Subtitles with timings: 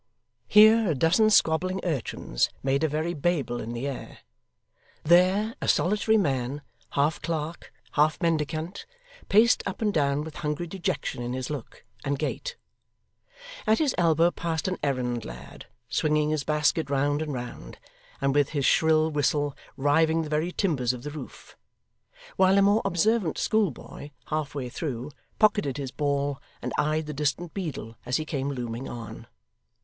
[0.47, 4.21] Here, a dozen squabbling urchins made a very Babel in the air;
[5.03, 8.87] there, a solitary man, half clerk, half mendicant,
[9.29, 12.55] paced up and down with hungry dejection in his look and gait;
[13.67, 17.77] at his elbow passed an errand lad, swinging his basket round and round,
[18.19, 21.55] and with his shrill whistle riving the very timbers of the roof;
[22.37, 27.53] while a more observant schoolboy, half way through, pocketed his ball, and eyed the distant
[27.53, 29.27] beadle as he came looming on.